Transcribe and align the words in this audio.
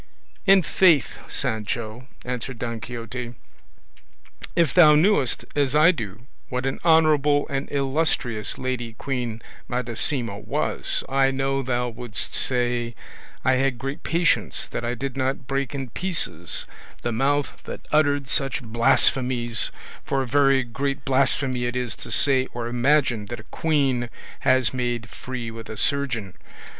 "In 0.47 0.63
faith, 0.63 1.13
Sancho," 1.27 2.07
answered 2.25 2.57
Don 2.57 2.79
Quixote, 2.79 3.35
"if 4.55 4.73
thou 4.73 4.95
knewest 4.95 5.45
as 5.55 5.75
I 5.75 5.91
do 5.91 6.25
what 6.49 6.65
an 6.65 6.79
honourable 6.83 7.47
and 7.49 7.71
illustrious 7.71 8.57
lady 8.57 8.93
Queen 8.93 9.43
Madasima 9.67 10.39
was, 10.39 11.03
I 11.07 11.29
know 11.29 11.61
thou 11.61 11.89
wouldst 11.89 12.33
say 12.33 12.95
I 13.45 13.57
had 13.57 13.77
great 13.77 14.01
patience 14.01 14.65
that 14.69 14.83
I 14.83 14.95
did 14.95 15.15
not 15.15 15.45
break 15.45 15.75
in 15.75 15.91
pieces 15.91 16.65
the 17.03 17.11
mouth 17.11 17.61
that 17.65 17.85
uttered 17.91 18.27
such 18.27 18.63
blasphemies, 18.63 19.69
for 20.03 20.23
a 20.23 20.27
very 20.27 20.63
great 20.63 21.05
blasphemy 21.05 21.65
it 21.65 21.75
is 21.75 21.95
to 21.97 22.09
say 22.09 22.47
or 22.55 22.65
imagine 22.65 23.27
that 23.27 23.39
a 23.41 23.53
queen 23.53 24.09
has 24.39 24.73
made 24.73 25.11
free 25.11 25.51
with 25.51 25.69
a 25.69 25.77
surgeon. 25.77 26.33